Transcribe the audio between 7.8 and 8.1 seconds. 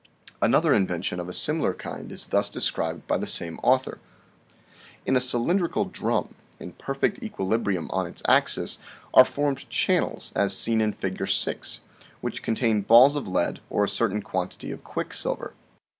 on